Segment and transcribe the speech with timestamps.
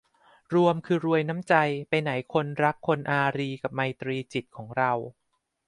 [0.53, 1.55] รวมคือรวยน้ำใจ
[1.89, 4.91] ไปไหนคนรักคนอารีย์กับไมตรีจิตของเรา